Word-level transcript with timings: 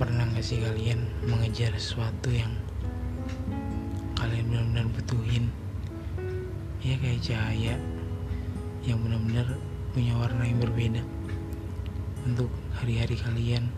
Pernah 0.00 0.24
gak 0.32 0.40
sih 0.40 0.64
kalian 0.64 0.96
mengejar 1.28 1.76
sesuatu 1.76 2.32
yang 2.32 2.48
kalian 4.16 4.48
benar-benar 4.48 4.88
butuhin? 4.96 5.52
Ya 6.80 6.96
kayak 6.96 7.20
cahaya 7.20 7.76
yang 8.80 8.96
benar-benar 9.04 9.60
punya 9.92 10.16
warna 10.16 10.48
yang 10.48 10.56
berbeda 10.56 11.04
untuk 12.24 12.48
hari-hari 12.80 13.12
kalian, 13.12 13.68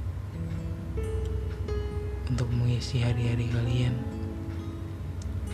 untuk 2.31 2.47
mengisi 2.55 3.03
hari-hari 3.03 3.51
kalian, 3.51 3.99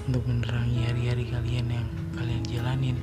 untuk 0.04 0.20
menerangi 0.28 0.84
hari-hari 0.84 1.32
kalian 1.32 1.80
yang 1.80 1.88
kalian 2.12 2.44
jalanin. 2.44 2.98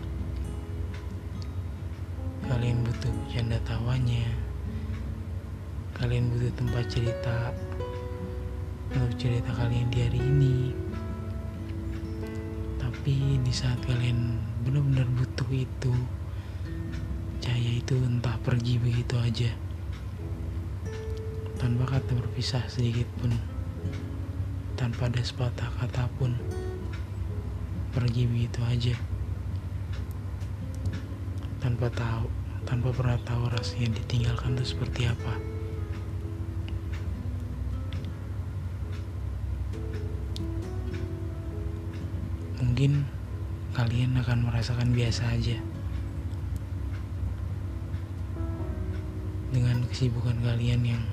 Kalian 2.45 2.85
butuh 2.85 3.15
canda 3.33 3.57
tawanya, 3.65 4.29
kalian 5.95 6.27
butuh 6.27 6.51
tempat 6.59 6.91
cerita 6.91 7.55
untuk 8.91 9.15
cerita 9.15 9.47
kalian 9.55 9.87
di 9.87 9.99
hari 10.03 10.19
ini. 10.19 10.55
Tapi 12.75 13.39
di 13.39 13.53
saat 13.55 13.79
kalian 13.87 14.35
benar-benar 14.67 15.07
butuh 15.15 15.47
itu 15.55 15.95
cahaya 17.39 17.79
itu 17.79 17.95
entah 17.95 18.35
pergi 18.43 18.75
begitu 18.75 19.15
aja. 19.15 19.55
Tanpa 21.55 21.87
kata 21.87 22.11
berpisah 22.11 22.67
sedikit 22.67 23.07
pun 23.15 23.31
tanpa 24.75 25.07
ada 25.07 25.23
sepatah 25.23 25.71
kata 25.79 26.11
pun 26.19 26.35
pergi 27.95 28.27
begitu 28.27 28.59
aja. 28.67 28.95
Tanpa 31.63 31.87
tahu 31.87 32.27
tanpa 32.67 32.91
pernah 32.91 33.15
tahu 33.23 33.47
rasanya 33.47 33.95
ditinggalkan 33.95 34.59
itu 34.59 34.75
seperti 34.75 35.07
apa 35.07 35.54
mungkin 42.75 43.07
kalian 43.71 44.19
akan 44.19 44.51
merasakan 44.51 44.91
biasa 44.91 45.31
aja. 45.31 45.55
Dengan 49.47 49.79
kesibukan 49.87 50.35
kalian 50.43 50.83
yang 50.83 51.03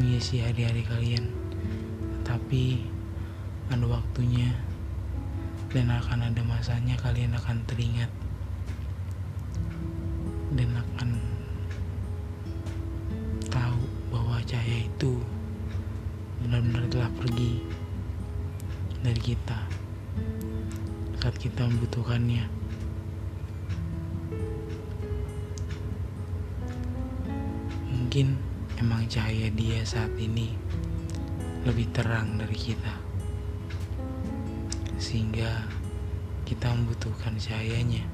mengisi 0.00 0.40
hari-hari 0.40 0.88
kalian. 0.88 1.28
Tapi 2.24 2.80
ada 3.68 3.84
waktunya 3.84 4.56
dan 5.68 5.92
akan 6.00 6.32
ada 6.32 6.40
masanya 6.48 6.96
kalian 6.96 7.36
akan 7.36 7.60
teringat 7.68 8.08
dan 10.56 10.72
akan 10.80 11.20
tahu 13.52 13.84
bahwa 14.08 14.40
cahaya 14.48 14.88
itu 14.88 15.20
benar-benar 16.40 16.88
telah 16.88 17.12
pergi 17.20 17.71
dari 19.12 19.36
kita 19.36 19.60
saat 21.20 21.36
kita 21.36 21.68
membutuhkannya. 21.68 22.48
Mungkin 27.92 28.40
emang 28.80 29.04
cahaya 29.12 29.52
dia 29.52 29.84
saat 29.84 30.08
ini 30.16 30.56
lebih 31.68 31.92
terang 31.92 32.40
dari 32.40 32.56
kita, 32.56 32.96
sehingga 34.96 35.60
kita 36.48 36.72
membutuhkan 36.72 37.36
cahayanya 37.36 38.08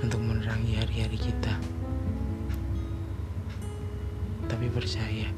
untuk 0.00 0.24
menerangi 0.24 0.72
hari-hari 0.80 1.20
kita. 1.20 1.60
Tapi 4.48 4.72
percaya, 4.72 5.28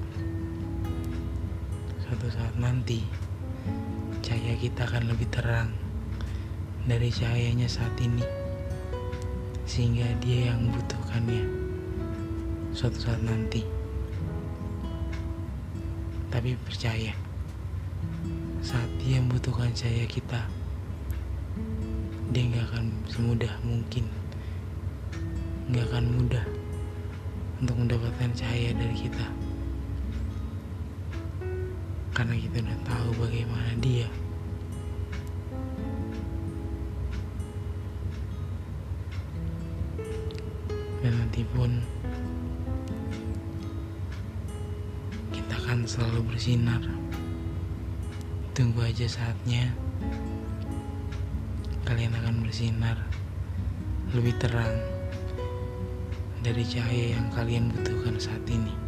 suatu 2.07 2.31
saat 2.31 2.55
nanti 2.55 3.24
cahaya 4.55 4.71
kita 4.71 4.87
akan 4.87 5.11
lebih 5.11 5.27
terang 5.35 5.75
dari 6.87 7.11
cahayanya 7.11 7.67
saat 7.67 7.91
ini 7.99 8.23
sehingga 9.67 10.07
dia 10.23 10.55
yang 10.55 10.71
membutuhkannya 10.71 11.43
suatu 12.71 13.03
saat 13.03 13.19
nanti. 13.27 13.67
Tapi 16.31 16.55
percaya 16.63 17.11
saat 18.63 18.87
dia 19.03 19.19
membutuhkan 19.19 19.75
cahaya 19.75 20.07
kita 20.07 20.47
dia 22.31 22.43
nggak 22.47 22.65
akan 22.71 22.95
semudah 23.11 23.51
mungkin 23.67 24.07
nggak 25.67 25.83
akan 25.91 26.05
mudah 26.15 26.47
untuk 27.59 27.75
mendapatkan 27.75 28.31
cahaya 28.39 28.71
dari 28.71 28.97
kita. 29.03 29.27
Karena 32.15 32.39
kita 32.39 32.63
udah 32.63 32.79
tahu 32.87 33.09
bagaimana 33.19 33.75
dia 33.83 34.07
nanti 41.13 41.45
pun 41.45 41.83
kita 45.35 45.55
akan 45.65 45.85
selalu 45.85 46.21
bersinar. 46.33 46.81
Tunggu 48.55 48.87
aja 48.87 49.05
saatnya 49.11 49.75
kalian 51.85 52.15
akan 52.17 52.47
bersinar 52.47 52.97
lebih 54.15 54.33
terang 54.39 54.79
dari 56.41 56.63
cahaya 56.63 57.19
yang 57.19 57.27
kalian 57.35 57.75
butuhkan 57.75 58.17
saat 58.17 58.45
ini 58.47 58.84